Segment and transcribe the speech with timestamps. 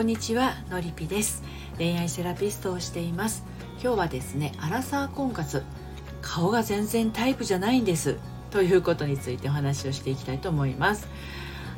[0.00, 1.42] こんにちはのりぴです。
[1.76, 3.44] 恋愛セラピストをしています。
[3.82, 5.62] 今日はですねアラサー婚活。
[6.22, 8.16] 顔が全然タイプじゃないんです。
[8.50, 11.06] ということについてお話をしていきたいと思います。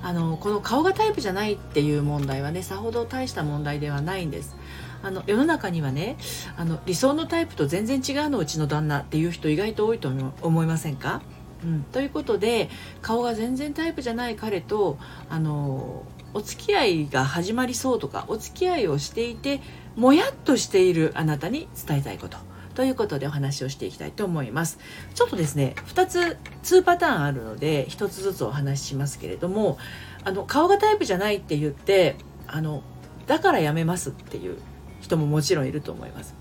[0.05, 4.55] あのこの顔がタイプじゃないっていう問題はねさほど大した問題ではないんです。
[5.03, 6.17] あの世の中にはね
[6.57, 10.13] あの理想のタイプと全然違うのうちの旦那っていう人意外と多いと
[10.43, 11.23] 思いませんか？
[11.65, 12.71] うん、ということで
[13.03, 14.97] 顔が全然タイプじゃない彼と
[15.29, 16.05] あの
[16.35, 19.61] お付き合いが始まりそうとかお付き合いをしていて
[19.97, 22.39] もやっとしているあなたに伝えたいこと。
[22.75, 24.79] ということでお話をしていきたいと思います。
[25.15, 29.79] ちょっとですね2つ2パターンあるので1つずつお話ししますけれども
[30.25, 32.83] あの顔がタイプじゃないって言ってあの
[33.27, 34.57] だからやめますっていう
[35.01, 36.35] 人ももちろんいると思います、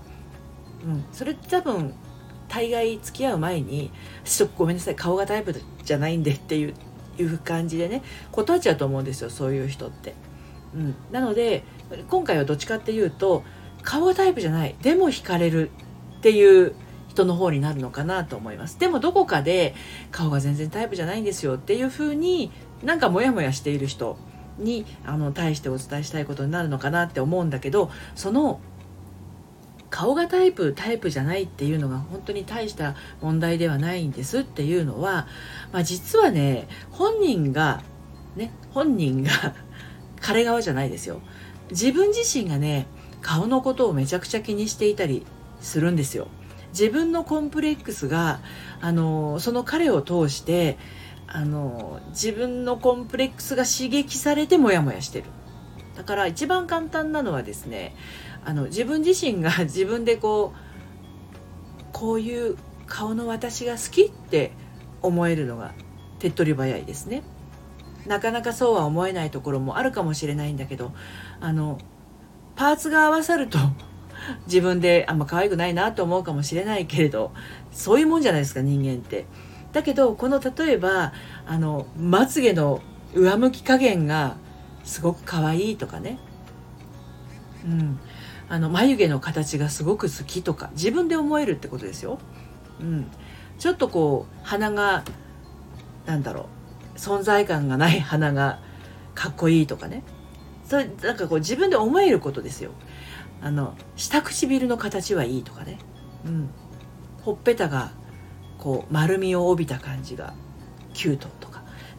[0.84, 1.92] うん、それって多分
[2.48, 3.90] 大概付き合う前に
[4.24, 6.74] 「ちょっとごめんなさい顔がタイプじゃないんで」っていう
[7.18, 10.14] いう感じでね断っちゃうと思うんですよそういう人って。
[10.74, 11.64] うん、なので
[12.08, 13.44] 今回はどっちかっていうと
[13.82, 14.74] 顔がタイプじゃない。
[14.82, 15.70] でも惹かれる
[16.18, 16.74] っていう
[17.08, 18.78] 人の方になるのかなと思います。
[18.78, 19.74] でもどこかで
[20.10, 22.50] 顔が全然タイプじゃないんですよっていう風に
[22.82, 24.16] なんかモヤモヤしている人
[24.58, 28.60] にあの対してお伝えしたいことになるのかなって思うんだけどその
[30.02, 35.28] 顔がタイプタイプじゃないっていうのが本当に大した問題ではないんですっていうのは、
[35.70, 37.84] まあ、実はね本人が
[38.34, 39.30] ね本人が
[40.20, 41.20] 彼側じゃないですよ。
[41.70, 42.88] 自分自身がね
[43.20, 45.24] 顔のことをめちゃくちゃ気にしていたり
[45.60, 46.26] するんですよ。
[46.72, 48.40] 自分のコンプレックスが
[48.80, 50.78] あのその彼を通して
[51.28, 55.26] あの自分のコンプレックスが刺激されてモヤモヤしてる。
[55.94, 57.94] だから一番簡単なのはですね
[58.44, 64.52] あの自分自身が 自分でこうこういう顔の私が好きって
[65.02, 65.72] 思えるのが
[66.18, 67.22] 手っ取り早いですね。
[68.06, 70.92] なかなかそうは思えないところもあるかもしれないんだけど
[71.40, 71.78] あの
[72.56, 73.58] パーツが合わさると
[74.46, 77.32] 自分であんま可愛くないなと思うかもしれないけれど
[77.70, 79.26] そういうもんじゃないですか人間って。
[79.72, 81.12] だけどこの例えば
[81.46, 82.82] あのまつげの
[83.14, 84.36] 上向き加減が
[84.84, 86.18] すごく可愛いとかね、
[87.64, 87.98] うん、
[88.52, 92.18] あの眉毛の形がすごく好きとか自分で思えるってことですよ。
[92.82, 93.10] うん、
[93.58, 95.04] ちょっとこう鼻が
[96.04, 96.48] なんだろ
[96.94, 98.58] う存在感がない鼻が
[99.14, 100.02] かっこいいとかね。
[100.66, 102.72] それなんかこう自分で思えることですよ。
[103.40, 105.78] あの下唇の形はいいとかね、
[106.26, 106.50] うん、
[107.22, 107.92] ほっぺたが
[108.58, 110.34] こう丸みを帯びた感じが
[110.92, 111.51] キュートとか。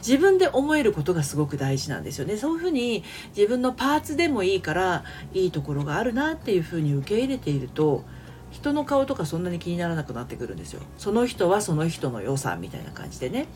[0.06, 2.36] 自分で思えることがすごく大事なんですよね。
[2.36, 3.04] そういうふうに
[3.36, 8.04] 自分のパーツでもいいからいいところがあるなっていうふうに受け入れていると
[8.52, 10.82] 人の顔とかそんなに気にならなくなってくるんですよ。
[10.98, 13.48] その人はその人の良さみたいな感じでね。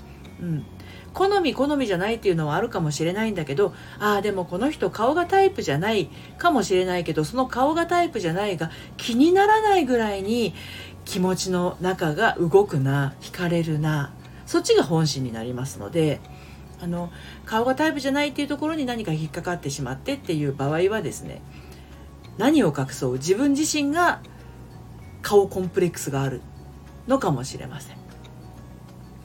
[0.41, 0.65] うん。
[1.13, 10.53] 好み好みじゃないっていうのはあるかもしれないんだけどああでもこの人顔がタイプじゃないかもしれないけどその顔がタイプじゃないが気にならないぐらいに
[11.05, 14.13] 気持ちの中が動くな惹かれるな
[14.45, 16.19] そっちが本心になりますので
[16.81, 17.11] あの
[17.45, 21.41] 顔がタイプじゃないっていうところに何か引っかかってしまってっていう場合はですね
[22.37, 24.21] 何を隠そう自分自身が
[25.21, 26.41] 顔コンプレックスがある
[27.07, 27.97] のかもしれません。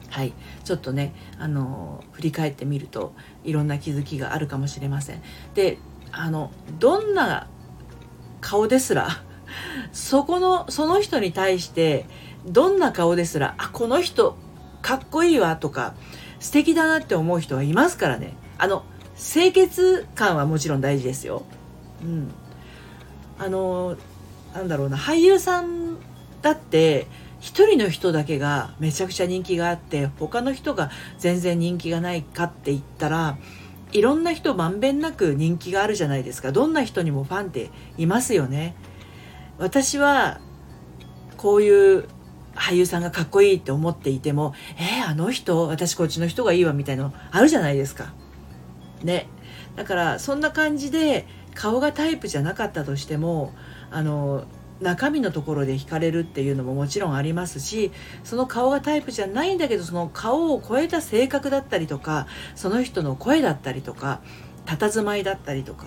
[0.09, 0.33] はい、
[0.63, 5.21] ちょっとねあの振り返ってみるといろんな気づきがあるかもしれません。
[5.55, 5.79] で
[6.11, 7.47] あのどんな
[8.41, 9.09] 顔ですら
[9.91, 12.05] そこのその人に対して
[12.45, 14.37] どんな顔ですらあこの人
[14.81, 15.95] かっこいいわとか
[16.43, 18.35] 素敵だなって思う人はいますからね。
[18.57, 18.83] あの
[19.15, 21.43] 清潔感はもちろん大事ですよ。
[22.03, 22.31] うん。
[23.39, 23.95] あの
[24.53, 25.95] なんだろうな俳優さん
[26.41, 27.07] だって
[27.39, 33.37] 一人の人だけがめちゃくちゃ人気があって他の人が全然人気がないかって言ったら
[33.93, 36.51] いろんな人まんべんなく人気があるじゃないですか。
[36.51, 38.75] どんな人にもファンっていますよね。
[39.59, 40.41] 私は
[41.37, 42.09] こういう
[42.55, 48.13] 俳優さんがかっこいいって思っていてもえー、あの人私こっちの人がいいわみたいなのあるじゃないですか。
[49.03, 49.27] ね。
[49.75, 53.53] だからそんな感じで顔がタイプじゃなかったとしても
[53.91, 54.45] あの
[54.81, 57.91] 中身のところで惹かれるっていうのももちろんありますし
[58.23, 64.21] その顔がタイプじゃないんだけどその顔を超えた性格だったりとかその人の声だったりとか
[64.65, 65.85] 佇まいだったりとか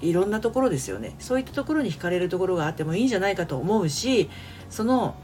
[0.00, 4.28] いろんなところですよねそういったところに惹かれるところがあってもいいんじゃないかと思うし
[4.68, 5.14] その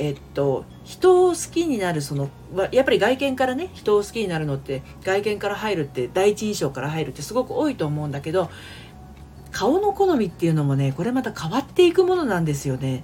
[0.00, 2.30] えっと、人を好きになるその
[2.70, 8.48] やっぱり外見からね人を好きになるのって外見から入るって第一印象から入るってすごく多いと思うんだけど
[9.50, 13.02] 顔の好みっていうのもねこれまた変わっていくものなんですよね。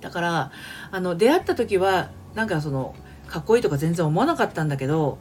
[0.00, 0.50] だから
[0.90, 2.94] あの出会った時はなんかその
[3.26, 5.18] かっこいいとか全然思わなかったんだけど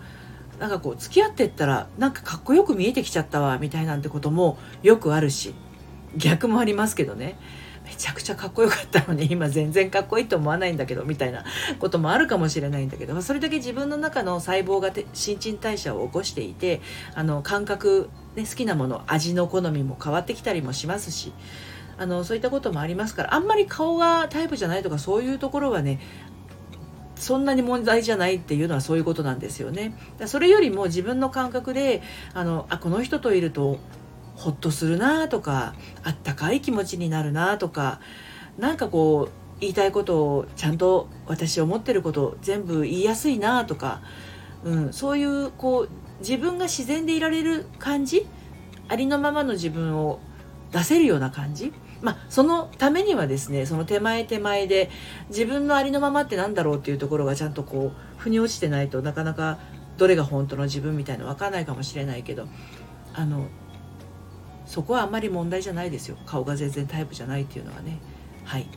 [0.59, 5.53] なんかこう付き合ってったらなんかかっこよく見えてきちゃったわみたいなんてこともよくあるし
[6.15, 7.37] 逆もありますけどね。
[7.85, 11.45] めちゃくちゃかっこよかったのに 今全然かっこいいと思わないんだけどみたいな
[11.79, 16.81] こともあるかもしれないんだけどそれだけ自分の中の細胞が新陳代謝を起こしていて
[17.13, 21.31] あの感覚、ね、好きなもの味の好みも変わってきたりもしますし
[21.97, 25.99] あのそういったこともありますからあんまり顔がタイプじゃないとかそういうところはね
[27.15, 29.95] そんなに問題じゃないっていうのはそういうことなんですよね。
[30.25, 32.01] それよりも自分の感覚で
[32.33, 33.79] あのあこの人といると
[34.35, 35.73] ほっとするなとか
[36.03, 37.99] あったかい気持ちになるなとか
[38.57, 44.01] なんかこう言いたいことをちゃんと私思ってること全部言いやすいなとか、
[44.63, 45.89] うん、そういうこう
[46.19, 48.27] 自分が自然でいられる感じ
[48.87, 50.19] ありのままの自分を
[50.71, 51.73] 出せるような感じ。
[52.01, 54.91] まあ、そのためにはですねその手前手前で
[55.29, 59.57] 自分のありのままって何だろうっていうところがちゃんとこう腑に落ちてないとなかなか
[59.97, 62.47] どれが本当の自分みたいなの分かんないかもしれないけど
[63.13, 63.47] あの
[64.65, 66.17] そこはあんまり問題じゃないですよ。
[66.25, 67.99] 顔が全然タイプじゃないっていうのはね。
[68.43, 68.67] はい。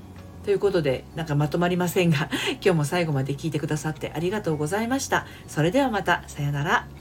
[0.45, 2.31] ということでなんかまとまりませんが
[2.63, 5.27] 今日も最後まで聞いてくださってありがとうございました。
[5.47, 6.25] それではまた。
[6.27, 6.98] さようなら。